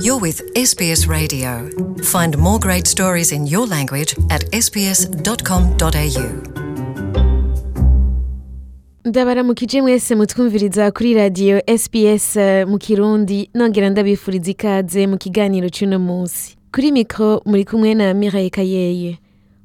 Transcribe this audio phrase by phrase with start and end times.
[0.00, 1.68] You're with SBS Radio.
[2.02, 6.52] Find more great stories in your language at sbs.com.au.
[9.04, 15.98] ndabaramukije mwese mutwumviriza kuri radiyo sps eh, mu kirundi nongera ndabifuriza ikaze mu kiganiro cy'uno
[15.98, 19.18] munsi kuri mikoro muri kumwe na miraye kayeye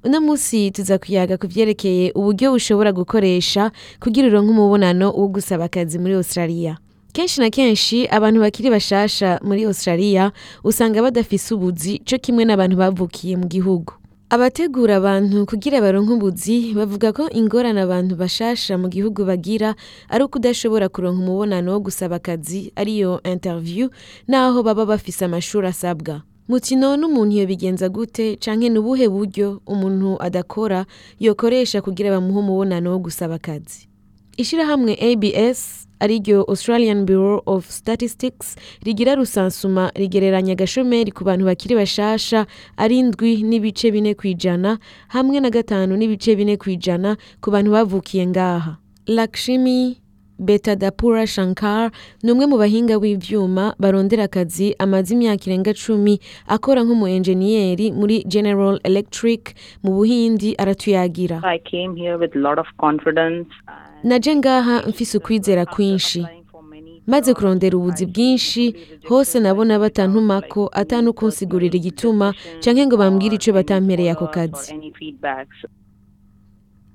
[0.04, 6.00] uno munsi tuza kuyaga ku byerekeye uburyo ushobora gukoresha kugira uronke umubonano wo gusaba akazi
[6.00, 6.78] muri australia
[7.14, 10.31] kenshi na kenshi abantu bakiri bashasha muri australia
[10.63, 13.94] usanga badafise ubuzi co kimwe n'abantu bavukiye mu gihugu.
[14.30, 19.76] Abategura abantu kugira baronke ubuzi bavuga ko ingorane abantu bashasha mu gihugu bagira
[20.09, 23.88] ari uko udashobora kuronka umubonano wo gusaba akazi ariyo interview
[24.28, 26.22] naho baba bafise amashuri asabwa.
[26.48, 30.86] Muti none umuntu yobigenza gute canke ni ubuhe buryo umuntu adakora
[31.20, 33.88] yokoresha kugira bamuhe umubonano wo gusaba akazi.
[34.38, 38.55] Ishirahamwe abs ari ryo australian bureau of statistics
[38.86, 42.45] rigira rusansuma rigereranya agashomeri ku bantu bakiri bashasha
[42.78, 48.78] ari ndwi n'ibice bine kw'ijana hamwe na gatanu n'ibice bine kw'ijana ku bantu bavukiye ngaha.
[49.08, 49.98] Lakshmi
[50.39, 51.89] betadapura shankar
[52.23, 58.22] ni umwe mu bahinga b'ivyuma barondera akazi amaze imyaka irenga cumi akora nk'umu enjeniyeri muri
[58.30, 61.42] general electric mu buhindi aratuyagira.
[64.03, 66.26] Naje ngaha mfise ukwizera kwinshi
[67.08, 68.76] maze kurondera ubuzi bwinshi
[69.09, 74.73] hose nabona batantumako atanukunsigurira igituma canke ngo bambwire ico batampereye ako kazi?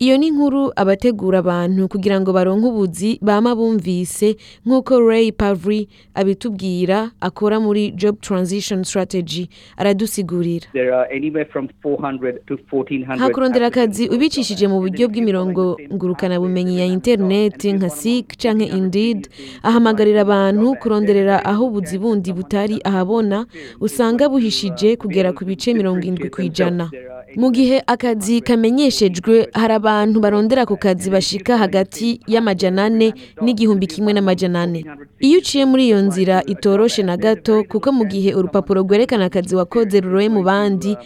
[0.03, 4.35] Iyo ni inkuru abategura abantu kugira ngo baronke ubuzi bama bumvise
[4.67, 12.43] nk'uko ray pavry abitubwira akora muri job transition strategy aradusigurira There are anywhere from 400
[12.47, 13.17] to 1400.
[13.17, 19.29] nta kurondera akazi ubicishije mu buryo bw'imirongo ngurukanabumenyi ya interineti nka sik canke indeed
[19.63, 23.47] ahamagarira abantu kuronderera aho ubuzi bundi butari ahabona
[23.81, 26.91] usanga buhishije kugera ku bice mirongo indwi ku ijana
[27.37, 34.13] mu gihe akazi kamenyeshejwe hari abantu barondera ku kazi bashika hagati y'amajana ane n'igihumbi kimwe
[34.13, 34.85] n'amajana ane.
[35.21, 40.01] Iyo uciye muri iyo nzira itoroshe na gato kuko mu gihe urupapuro rwerekana akazi wakoze
[40.01, 40.97] ruroye mu bandi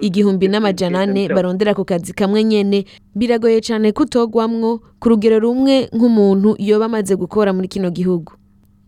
[0.00, 2.84] igihumbi n'amajana ane barondera ku kazi kamwe nyene
[3.16, 8.32] biragoye cane kutogwamwo ku rugero rumwe nk'umuntu yoba amaze gukora muri kino gihugu.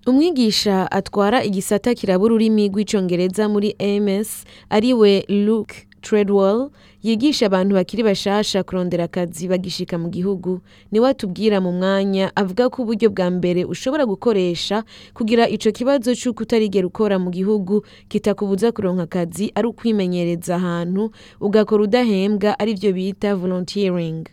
[0.06, 5.86] Umwigisha atwara igisata kiraba ururimi rw'icongereza muri ams ari we luke.
[6.06, 6.71] Treadwell
[7.03, 10.61] yigisha abantu bakiri bashasha kurondera akazi bagishika mu gihugu.
[10.93, 14.84] Niwe atubwira mu mwanya avuga ko uburyo bwa mbere ushobora gukoresha
[15.15, 21.11] kugira ico kibazo c'uko utarigera ukora mu gihugu kitakubuza kuronka akazi ari ukwimenyereza ahantu
[21.43, 24.27] ugakora udahembwa arivyo bita volunteering.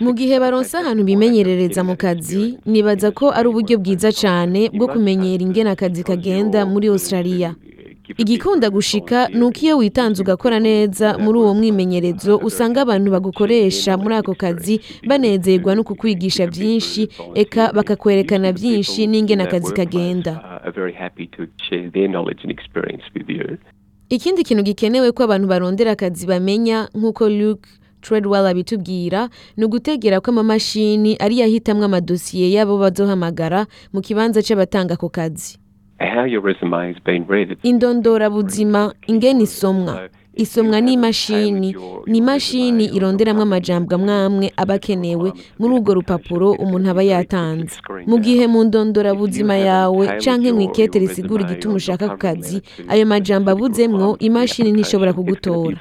[0.00, 5.42] Mu gihe baronse ahantu bimenyerereza mu kazi nibaza ko ari uburyo bwiza cane bwo kumenyera
[5.44, 7.52] ingene akazi kagenda muri australia.
[8.16, 14.14] Igikunda gushika ni uko iyo witanze ugakora neza muri uwo mwimenyerezo usanga abantu bagukoresha muri
[14.14, 20.60] ako kazi banezerwa no kukwigisha vyinshi eka bakakwerekana vyinshi n'ingene akazi kagenda.
[24.08, 27.68] Ikindi kintu gikenewe ko abantu barondera akazi bamenya nk'uko luke
[28.00, 35.08] treadwell abitubwira ni ugutegera ko amamashini ariyo ahitamwo amadosiye y'abo bazohamagara mu kibanza c'abatanga ako
[35.12, 35.58] kazi.
[36.00, 37.56] How your resume has been read.
[37.62, 40.08] indondorabuzima ingene isomwa.
[40.34, 40.92] isomwa ni
[42.18, 42.84] imashini.
[42.84, 47.80] ironderamwo amajambo amwe amwe aba akenewe muri urwo rupapuro umuntu aba yatanze.
[48.06, 53.50] mu gihe mu ndondorabuzima yawe canke mu ikete risigura igituma ushaka ku kazi ayo majambo
[53.50, 55.76] abuzemwo imashini ntishobora kugutora.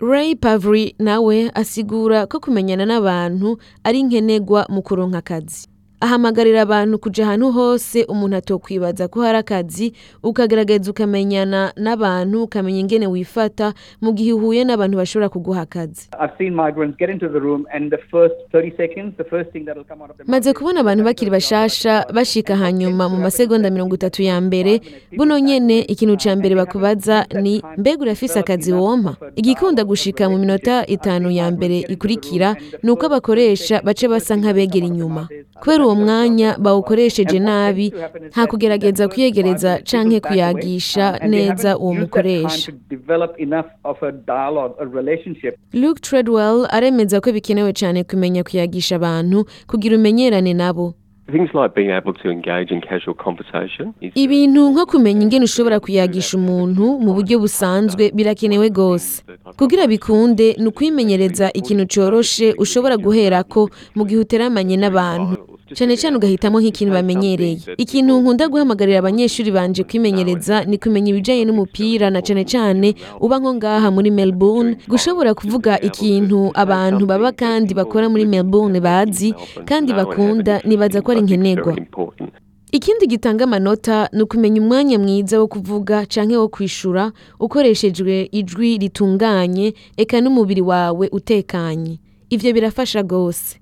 [0.00, 5.71] ray pavry nawe asigura ko kumenyana n'abantu ari nkenegwa mu kuronka akazi.
[6.02, 9.92] Ahamagarira abantu kuja ahantu hose umuntu atokwibaza ko hari akazi
[10.22, 16.08] ukagerageza ukamenyana n'abantu ukamenya ingene wifata mu gihe uhuye n'abantu bashobora kuguha akazi.
[16.18, 19.64] I've seen migrants get into the room, and the first 30 seconds, the first thing
[19.66, 23.70] that will come out of their maze kubona abantu bakiri bashasha bashika hanyuma mu masegonda
[23.70, 24.80] mirongo itatu ya mbere
[25.16, 30.86] buno nyene ikintu ca mbere bakubaza ni mbega urafise akazi wompa igikunda gushika mu minota
[30.86, 35.28] itanu ya mbere ikurikira ni uko abakoresha bace basa nk'abegera inyuma.
[35.62, 37.86] Kubera uwo mwanya bawukoresheje nabi
[38.30, 42.72] nta kugerageza kwiyegereza canke kuyagisha neza uwo mukoresha.
[45.72, 50.94] Luke treadwell aremeza ko bikenewe cyane kumenya kuyagisha abantu kugira umenyerane nabo.
[54.14, 59.22] Ibintu nko kumenya ingene ushobora kuyagisha umuntu mu buryo busanzwe birakenewe rwose.
[59.58, 65.36] Kugira bikunde ni ukwimenyereza ikintu coroshe ushobora guherako mu gihe uteramanye n'abantu.
[65.78, 67.58] Cane cane ugahitamo nk'ikintu bamenyereye.
[67.78, 73.54] ikintu nkunda guhamagarira abanyeshuri banje kwimenyereza ni kumenya ibijanye n'umupira na cane cane uba nko
[73.54, 74.76] ngaha muri melbourne.
[74.88, 79.34] Gushobora kuvuga ikintu abantu baba kandi bakora muri melbourne bazi
[79.64, 81.76] kandi bakunda nibaza ko ari nkenerwa.
[82.72, 89.74] Ikindi gitanga amanota ni ukumenya umwanya mwiza wo kuvuga canke wo kwishura ukoreshejwe ijwi ritunganye
[89.96, 92.00] eka n'umubiri wawe utekanye.
[92.30, 93.60] Ivyo birafasha gose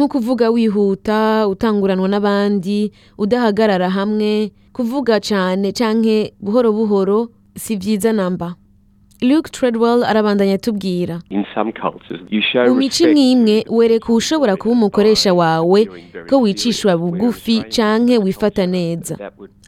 [0.00, 8.54] nko kuvuga wihuta utanguranwa n'abandi udahagarara hamwe kuvuga cane canke buhoro buhoro si vyiza namba.
[9.20, 11.20] Luke treadwell arabandanya atubwira.
[12.68, 15.80] Mu mico imwe imwe wereka uwushobora kuba umukoresha wawe
[16.28, 19.16] ko wicishwa bugufi canke wifata neza.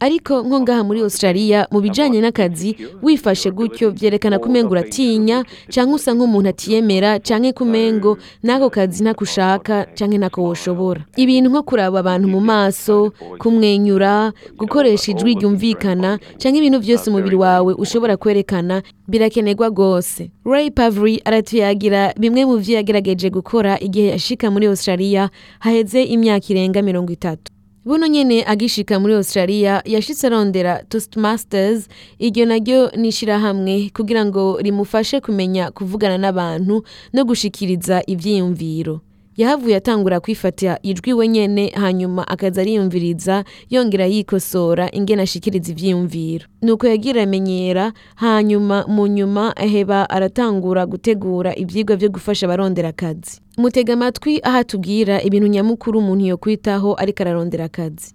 [0.02, 5.94] Ariko nko ngaha muri australia mu bijanye n'akazi wifashe gutyo vyerekana ko umengo uratinya canke
[5.94, 11.00] usa nk'umuntu atiyemera canke ko umengo n'ako kazi ntakushaka canke ntako woshobora.
[11.16, 17.72] Ibintu nko kuraba abantu mu maso kumwenyura gukoresha ijwi ryumvikana canke ibintu vyose umubiri wawe
[17.78, 24.66] ushobora kwerekana birakenerwa gose ray pavry aratuyagira bimwe mu vyo yagerageje gukora igihe yashika muri
[24.66, 25.30] australia
[25.62, 27.52] haheze imyaka irenga mirongo itatu.
[27.84, 31.88] Buno nyene agishika muri australia yashitse arondera toastmasters.
[32.18, 39.00] Iryo naryo ni ishirahamwe kugira ngo rimufashe kumenya kuvugana n'abantu no gushikiriza ivyiyumviro.
[39.36, 46.46] Yahavuye atangura kwifata ijwi we nyene hanyuma akaza ariyumviriza yongera yikosora ingene ashikiriza ivyiyumviro.
[46.62, 53.40] Nuko yagira amenyera hanyuma mu nyuma aheba aratangura gutegura ivyigwa vyo gufasha abarondera akazi.
[53.58, 58.14] Mutega amatwi aho atubwira ibintu nyamukuru umuntu yokwitaho ariko ararondera akazi.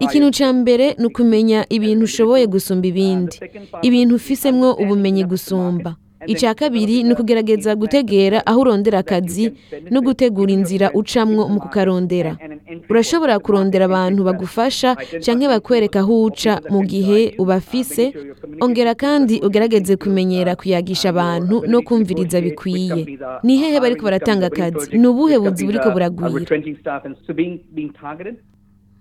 [0.00, 3.36] Ikintu ca mbere ni ukumenya ibintu ushoboye gusumba ibindi.
[3.82, 5.96] Ibintu ufisemwo ubumenyi gusumba.
[6.26, 9.52] Ica kabiri ni ukugerageza gutegera aho urondera akazi
[9.90, 12.36] no gutegura inzira ucamwo mu kukarondera.
[12.90, 18.04] Urashobora kurondera abantu bagufasha canke bakwereka aho uca mu gihe ubafise.
[18.60, 23.18] ongera kandi ugerageze kumenyera kuyagisha abantu no kumviriza bikwiye.
[23.42, 24.96] ni hehe bariko baratanga akazi?
[24.98, 26.30] Ni ubuhe buzi buriko buragwira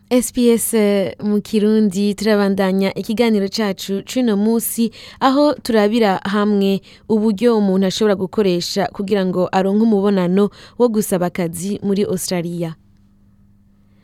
[0.10, 8.16] SPS eh, mu Kirundi turabandanya ikiganiro cacu c'uno musi aho turabira hamwe uburyo umuntu ashobora
[8.16, 12.76] gukoresha kugira ngo aronke umubonano wo gusaba akazi muri Australia.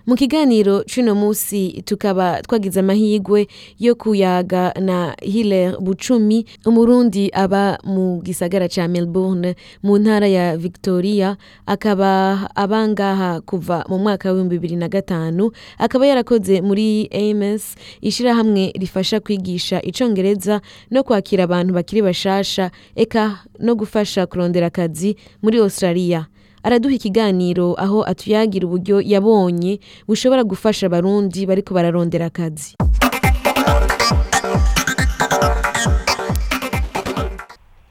[0.07, 3.48] Mu kiganiro c'uno musi tukaba twagize amahigwe
[3.80, 11.38] yo kuyaga na Hilaire Bucumi umurundi aba mu gisagara ca Melbourne mu ntara ya Victoria.
[11.65, 15.51] Akaba abangaha kuva mu mwaka w'ibihumbi bibiri na gatanu.
[15.77, 20.62] Akaba yarakoze muri AMS ishirahamwe rifasha kwigisha icongereza
[20.92, 26.25] no kwakira abantu bakiri bashasha eka no gufasha kurondera akazi muri Australia.
[26.63, 32.75] Araduha ikiganiro aho atuyagira uburyo yabonye bushobora gufasha abarundi bariko bararondera akazi.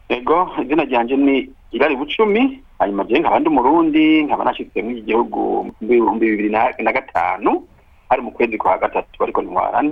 [0.08, 5.06] Ego izina ryanje ni irari bucumi hanyuma je nkaba ndi umurundi nkaba nashitse muri iki
[5.06, 6.50] gihugu mu bihumbi bibiri
[6.84, 7.62] na gatanu
[8.08, 9.82] hari mu kwezi kwa gatatu ariko ntwara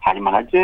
[0.00, 0.62] hanyuma naje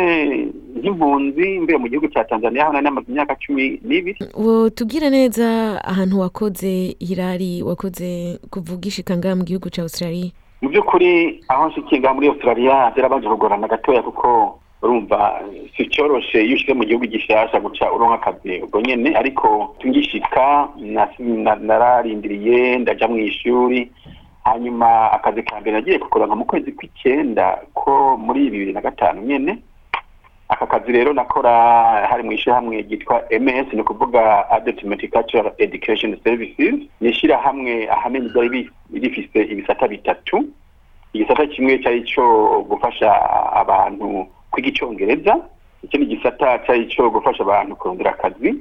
[0.79, 4.17] nk'impunzi mvuye mu gihugu ca tanzania nari namaze imyaka cumi n'ibiri.
[4.33, 10.31] Wotubwira neza ahantu wakoze hirari wakoze kuvuga ishika ngaha mu gihugu ca Australia.
[10.61, 15.41] Mu by'ukuri aho nshikiye ngaha muri australia byarabanje kugorana gatoya kuko urumva
[15.77, 19.15] si cyoroshe iyo ushyize mu gihugu gishasha guca uronka akazi ubwo nyene.
[19.15, 23.91] Ariko ngishika nasi- na- nararindiriye ndaja mu ishuri
[24.45, 29.57] hanyuma akazi ka mbere nagiye kukuronka mu kwezi kw'icenda ko muri bibiri na gatanu nyene
[30.49, 31.51] aka kazi rero nakora
[32.09, 38.69] hari mu ishyirahamwe ryitwa ms ni ukuvuga adult multicultural education services ni ishyirahamwe ahanini ryari
[38.93, 40.45] rifise ibisata bitatu.
[41.13, 42.25] Igisata kimwe cyari cyo
[42.69, 43.09] gufasha
[43.55, 45.33] abantu kwiga icyongereza
[45.83, 48.55] ikindi gisata cyari cyo gufasha abantu kurondera akazi.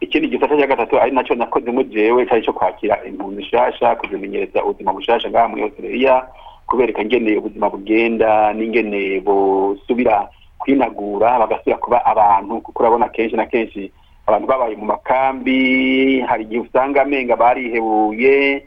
[0.00, 4.64] Ikindi gisata cya gatatu ari na cyo nakozemo jewe cyari cyo kwakira impunzi nshasha kuzimenyereza
[4.64, 6.24] ubuzima bushasha ngaha muri australia
[6.66, 10.28] kubereka ingene ubuzima bugenda n'ingene busubira
[10.58, 13.92] kwinagura bagasubira kuba abantu kuko urabona kenshi na kenshi
[14.26, 15.60] abantu babaye mu makambi
[16.20, 18.64] hari igihe usanga amenga barihebuye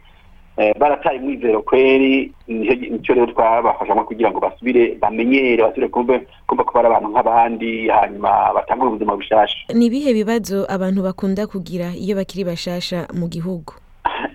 [0.57, 6.19] eh, barataye umwizero kweri nico rero twabafashamo kugira ngo basubire bamenyere basubire kumva
[6.73, 9.57] ko bari abantu nk'abandi hanyuma batangure ubuzima bushasha.
[9.73, 13.77] Ni ibihe bibazo abantu bakunda kugira iyo bakiri bashasha mu gihugu?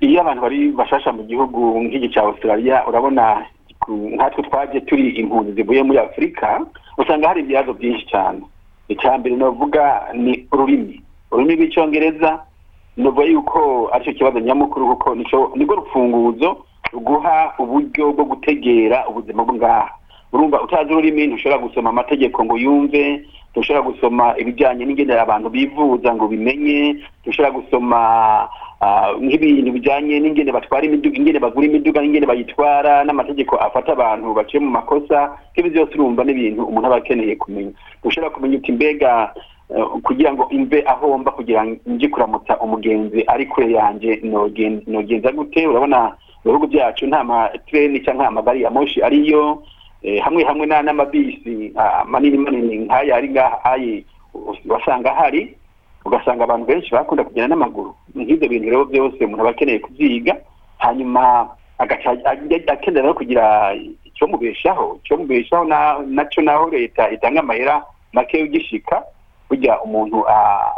[0.01, 3.43] Iyo abantu bari bashasha mu gihugu nk'iki cya australia urabona
[3.89, 6.61] nkatwe twaje turi impunzi zivuye muri afurika
[6.99, 8.41] usanga hari ibibazo byinshi cyane
[8.89, 11.03] icya mbere navuga ni ururimi.
[11.33, 12.31] Ururimi rw'icyongereza
[12.97, 15.15] nuvuga yuko ari cyo kibazo nyamukuru kuko
[15.57, 16.57] nirwo rufunguzo
[16.93, 19.91] guha uburyo bwo gutegera ubuzima bwo ngaha.
[20.33, 26.29] Urumva utazi ururimi ntushobora gusoma amategeko ngo yumve ntushobora gusoma ibijyanye n'ingenera abantu bivuza ngo
[26.29, 27.99] bimenye ntushobora gusoma
[28.81, 34.61] ah, nk'ibintu bijyanye n'ingene batwara imiduga ingene bagura imiduga n'ingene bayitwara n'amategeko afata abantu baciye
[34.63, 37.73] mu makosa nk'ibi byose urumva n'ibintu umuntu aba akeneye kumenya.
[38.05, 39.33] Ntushobora kumenya uti mbega
[39.75, 45.33] eh, kugira ngo imve ahomba kugira ngo nje kuramutsa umugenzi ari kure yanjye nogen- nogenza
[45.33, 45.67] gute?
[45.67, 49.63] Urabona mu bihugu byacu nta matreni cyangwa amagari ya moshi ariyo
[50.25, 53.77] hamwe hamwe na n'amabisi ah, manini manini nk'aya ari ngaha
[54.69, 55.57] wasanga hari
[56.05, 57.95] ugasanga abantu benshi bakunda kugenda n'amaguru.
[58.15, 60.37] Nk'ibyo bintu rero byose umuntu aba akeneye kubyiga
[60.79, 63.75] hanyuma akenera no kugira
[64.05, 69.03] icyo mubeshaho icyo mubeshaho na- na cyo naho leta itanga amahera make ugishika
[69.51, 70.73] burya umuntu ah,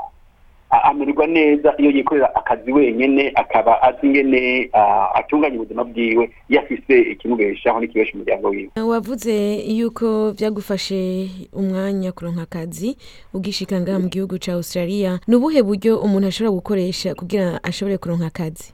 [0.70, 4.70] amererwa neza iyo yikorera akazi wenyene akaba azi ingene
[5.14, 8.70] atunganya ubuzima bwiwe iyo afise ikimubeshaho n'ikibesha umuryango wiwe.
[8.86, 12.96] Wavuze yuko byagufashe umwanya kuronka akazi
[13.34, 15.18] ugishika ngaha mu gihugu ca australia.
[15.28, 18.72] Ni ubuhe buryo umuntu ashobora gukoresha kugira ashobore kuronka akazi?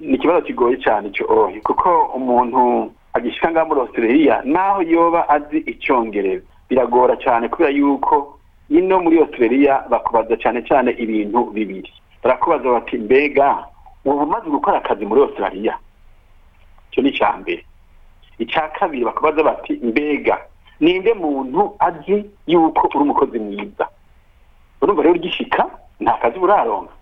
[0.00, 5.58] Ni ikibazo kigoye cyane cyo ohe kuko umuntu agishika ngaha muri australia naho yoba azi
[5.58, 8.35] icyongereza biragora cyane kubera yuko
[8.70, 11.92] ino muri australia bakubaza cyane cyane ibintu bibiri
[12.22, 13.64] barakubaza bati mbega
[14.04, 15.78] uba umaze gukora akazi muri australia
[16.90, 17.62] icyo ni icya mbere
[18.38, 20.38] icya kabiri bakabaza bati mbega
[20.80, 23.88] ninde muntu azi yuko uri umukozi mwiza
[24.82, 25.66] urumva rero ugishika
[26.00, 26.92] nta kazi uraronka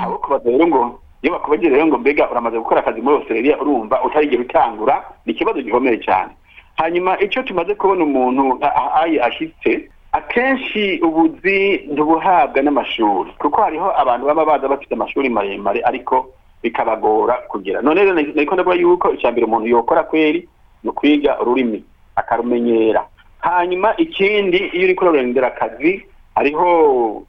[0.00, 4.02] abo kubaza rero ngo iyo bakubagire rero ngo mbega uramaze gukora akazi muri australia urumva
[4.04, 4.94] utarigera utangura
[5.26, 6.32] ni ikibazo gikomeye cyane
[6.76, 8.58] hanyuma icyo tumaze kubona umuntu
[9.02, 16.28] ayi ashyitse akenshi ubuzi ntubuhabwa n'amashuri kuko hariho abantu baba baza bafite amashuri maremare ariko
[16.62, 20.48] bikabagora kugera none rero nariko ndavuga yuko mbere umuntu yokora kweri
[20.82, 21.84] ni ukwiga ururimi
[22.16, 23.06] akarumenyera.
[23.40, 26.04] Hanyuma ikindi iyo uriko urarondera akazi
[26.34, 27.22] hariho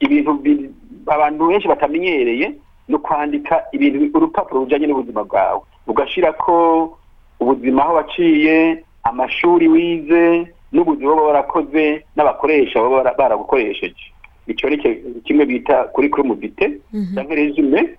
[0.00, 0.70] ibintu bi-
[1.06, 2.52] abantu benshi batamenyereye
[2.88, 5.60] ni ukwandika ibintu urupapuro rujyanye n'ubuzima bwawe.
[5.86, 6.98] Ugashyira ko
[7.40, 14.12] ubuzima aho waciye amashuri wize n'ubuzi baba warakoze n'abakoresha baba bara- baragukoresheje
[14.48, 16.80] icyo ni ki- kimwe bita kuri kuri mudite
[17.14, 17.94] cyangwa resume.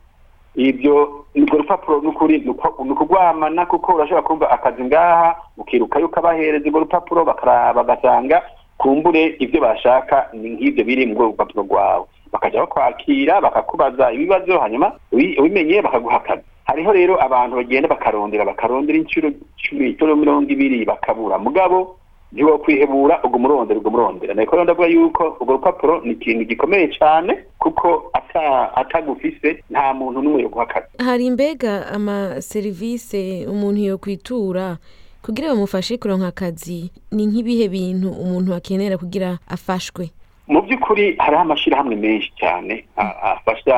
[0.55, 2.49] Ibyo urwo rupapuro n'ukuri ni
[2.91, 8.41] ukugwamana kuko urashobora kumva akazi ngaha ukiruka yuko abahereza urwo rupapuro bagasanga
[8.77, 12.05] kumbure ibyo bashaka ni nk'ibyo biri mu rupapuro rwawe.
[12.33, 16.43] Bakajya bakwakira bakakubaza ibibazo hanyuma ubi- ubimenye bakaguha akazi.
[16.65, 21.37] Hariho rero abantu bagenda bakarondera bakarondera inshuro cumi mirongo ibiri bakabura.
[21.37, 21.97] Mugabo
[22.31, 26.87] ntiwo kwihebura ubwo murondera ubwo murondera nariko rero ndavuga yuko urwo rupapuro ni ikintu gikomeye
[26.87, 33.97] cyane kuko ata atagufise nta muntu n'umwe yo guha akazi hari mbega amaserivisi umuntu yo
[33.97, 34.77] kwitura?
[35.21, 40.09] Kugira bamufashe kuronka akazi ni nk'ibihe bintu umuntu akenera kugira afashwe?
[40.47, 42.85] Mu by'ukuri hariho amashyirahamwe menshi cyane
[43.21, 43.75] afasha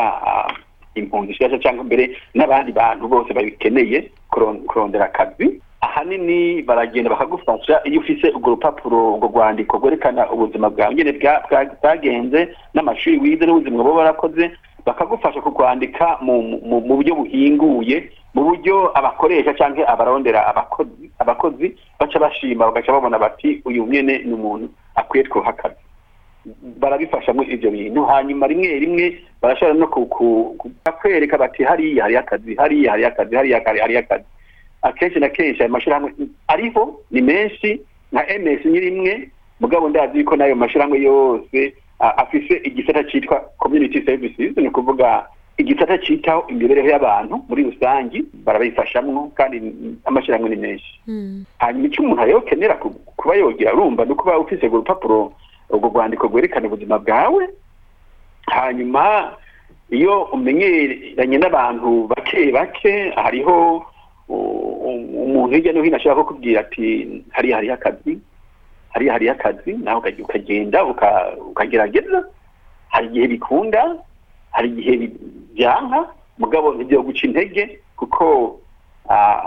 [0.96, 5.62] impunzi nshyashya cyangwa mbere n'abandi bantu bose babikeneye kuron- kurondera akazi.
[5.82, 10.96] Ahanini baragenda bakagufasha iyo ufise urwo rupapuro urwo rwandiko rwerekana ubuzima bwawe.
[10.96, 14.52] Nyine bwa- bwa- bwagenze n'amashuri wize n'ubuzima baba warakoze
[14.86, 20.46] bakagufasha kukwandika mu buryo buhinguye mu buryo abakoresha cyangwa abarondera
[21.20, 25.82] abakozi baca bashima bagaca babona bati uyu mwene ni umuntu akwiye twuha akazi
[26.80, 28.06] barabifashamo ibyo bintu.
[28.06, 30.72] Hanyuma rimwe rimwe barashobora no ku- ku- ku-
[31.02, 34.26] kwereka bati hariya hariyo akazi hariya hariyo akazi hariya hari- hariyo akazi.
[34.82, 36.12] Akenshi na kenshi ayo mashyirahamwe
[36.48, 43.04] ariho ni menshi nka ms ni rimwe mugabo ndazi yuko n'ayo mashyirahamwe yose afise igisata
[43.04, 45.26] cyitwa community services ni ukuvuga
[45.58, 49.62] igisata cyitaho imibereho y'abantu muri rusange barabifashamwo kandi
[50.06, 50.92] amashyirahamwe ni menshi.
[51.60, 55.34] Hanyuma icyo umuntu rero kenera ku- kuba yogira urumva ni ukuba ufise urwo rupapuro
[55.70, 57.50] urwo rwandiko rwerekana ubuzima bwawe
[58.48, 59.34] hanyuma
[59.92, 63.86] iyo umenyeranye n'abantu bake bake hariho
[65.32, 68.20] umuntu hirya no hino ashobora kukubwira ati hariya hariyo akazi
[68.94, 72.28] hariya hariyo akazi nawe ukagenda uka- ukagerageza.
[72.92, 73.96] Hari igihe bikunda
[74.52, 74.94] hari igihe
[75.56, 78.60] byanka mugabo ntibyo guca intege kuko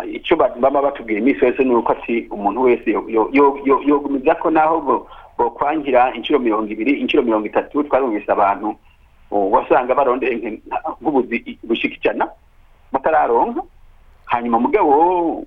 [0.08, 3.82] icyo ba- baba batubwira iminsi yose ni uko ati umuntu wese yo- yo- yo- yo-
[3.84, 5.04] yogumiza ko naho bo-
[5.38, 8.76] bokwangira inshuro mirongo ibiri inshuro mirongo itatu twarumvise abantu
[9.30, 10.60] wasanga barondeye
[11.00, 12.28] nk'ubuzi bushika ijana
[12.92, 13.60] batararonka.
[14.24, 15.44] Hanyuma mugabo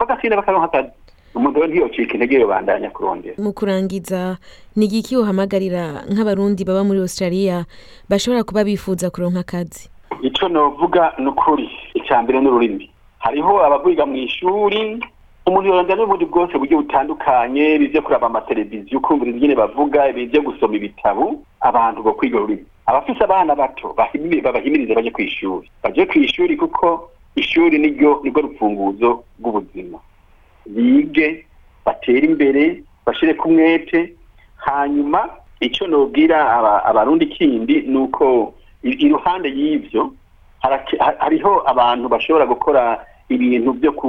[0.00, 0.90] bagatinda bakaronka akazi
[1.34, 4.36] umuntu rero ntiyocika intege yobandanya kurondera mu kurangiza
[4.76, 7.64] ni igiki uhamagarira nk'abarundi baba muri australia
[8.10, 9.86] bashobora kuba bifuza kuronka akazi?
[10.22, 11.70] Icyo novuga ni ukuri.
[11.94, 14.98] Icya mbere n'ururimi hariho abagwiga mu ishuri
[15.46, 21.40] umuntu yorondera n'ubundi bwose buryo butandukanye bivyo kuraba amateleviziyo ukumvira ingene bavuga ibivyo gusoma ibitabo
[21.60, 22.64] abantu bo kwiga ururimi.
[22.86, 29.98] Abafise abana bato bahimirize babahimirize baje kw'ishuri baje kw'ishuri kuko ishuri niryo nirwo rufunguzo rw'ubuzima.
[30.66, 31.46] Bige
[31.84, 34.12] batere imbere bashire ku mwete
[34.56, 35.28] hanyuma
[35.60, 39.48] icyo nobwira aba- abarundi kindi ni uko iruhande
[40.98, 42.82] ha- hariho abantu bashobora gukora
[43.28, 44.08] ibintu byo ku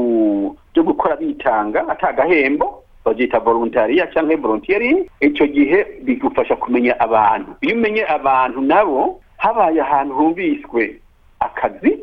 [0.73, 5.07] byo gukora bitanga atagahembo babyita voluntaria cyangwa volunteering.
[5.19, 7.55] Icyo gihe bigufasha kumenya abantu.
[7.61, 10.99] Iyo umenye abantu nabo habaye ahantu humviswe
[11.39, 11.99] akazi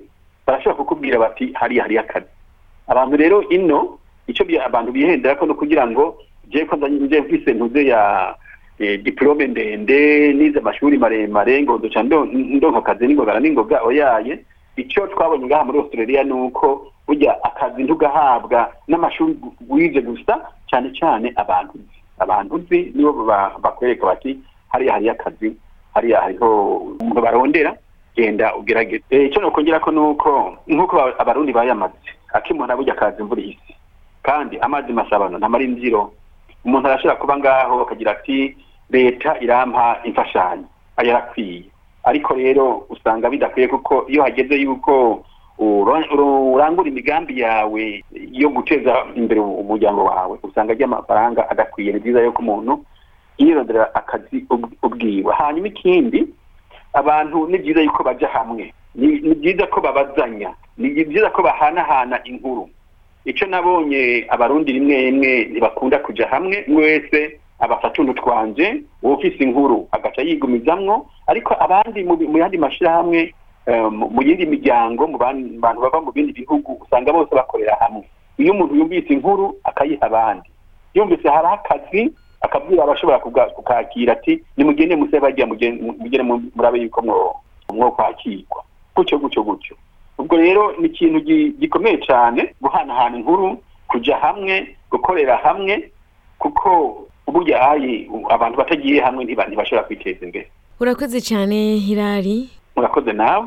[0.49, 2.27] barashobora kukubwira bati hariya hariyo akazi
[2.89, 6.17] abantu rero ino icyo abantu bihendera ko no kugira ngo
[6.49, 8.35] je ko nzanye nje mfise ntuze ya
[8.79, 13.83] eh, diplome ndende nize amashuri maremare ngo duca ndo- ndonka akazi n'ingogana n'ingoga.
[13.85, 14.39] Oyaye
[14.77, 19.35] icyo twabonye ngaha muri australia ni uko burya akazi ntugahabwa n'amashuri
[19.69, 20.41] wize gusa
[20.71, 21.75] cyane cyane abantu
[22.19, 24.39] abantu uzi nibo ba- bakwereka bati
[24.73, 25.49] hariya hariyo akazi
[25.95, 26.49] hariya hariho
[27.03, 27.75] umuntu barondera.
[28.19, 31.95] Genda ugerageze Eh, icyo nokongera ko nuko nk'uko aba- abarundi bayamaze
[32.35, 33.75] akimona burya akazi imvura ihise.
[34.27, 36.11] Kandi amazi masabano ntamara imvyiro
[36.67, 38.57] umuntu arashobora kuba ngaho akagira ati
[38.91, 40.67] leta irampa imfashanyo.
[40.99, 41.65] Ayarakwiye
[42.05, 45.23] ariko rero usanga bidakwiye kuko iyo hageze yuko
[45.59, 51.93] urangura imigambi yawe yo guteza imbere umuryango wawe usanga ry'amafaranga adakwiye.
[51.93, 52.81] Ni byiza yuko umuntu
[53.39, 55.33] yirondera akazi ubw- ubwiwe.
[55.35, 56.27] Hanyuma ikindi
[56.93, 58.73] abantu ni byiza yuko baja hamwe.
[58.95, 60.55] Ni byiza ko babazanya.
[60.79, 62.69] Ni byiza ko bahanahana inkuru.
[63.25, 69.89] Icyo nabonye abarundi rimwe rimwe ntibakunda kuja hamwe wese abafata untu twanje uwo ufise inkuru
[69.93, 71.07] agaca yigumizamwo.
[71.27, 73.35] Ariko abandi mu yandi mashirahamwe
[73.67, 78.05] eh, mu- yindi miryango mu ban- bantu bava mu bindi bihugu usanga bose bakorera hamwe.
[78.39, 80.49] Iyo umuntu yumvise inkuru akayiha abandi.
[80.95, 83.19] Yumvise hari akazi akabwira abashobora
[83.55, 87.03] kukakira ati nimugende muse bajya mugende mugende mu- murabe yuko
[87.75, 88.63] mwo kwakirwa.
[88.97, 89.77] Gutyo gutyo gutyo.
[90.19, 95.91] Ubwo rero ni ikintu gi- gikomeye cyane guhanahana inkuru kujya hamwe gukorera hamwe
[96.39, 97.05] kuko
[97.59, 100.51] hayi abantu batagiye hamwe ntiba- ntibashobora kwiteza imbere.
[100.81, 102.51] Urakoze cyane hirari.
[102.77, 103.47] Murakoze nawe.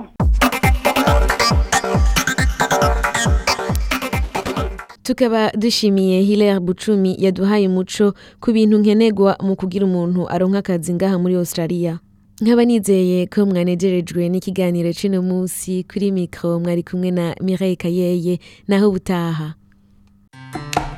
[5.11, 11.19] Tukaba dushimiye Hilaire Bucumi yaduhaye umuco ku bintu nkenerwa mu kugira umuntu aronka akazi ngaha
[11.19, 11.99] muri Australia.
[12.41, 18.39] Nkaba nizeye ko mwanegerejwe n'ikiganiro c'uno munsi kuri mikro mwari kumwe na Mireille Kayeye.
[18.67, 19.53] Naho ubutaha.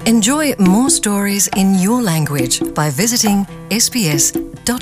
[0.06, 4.74] Enjoy more stories in your language by visiting sbs.com.au.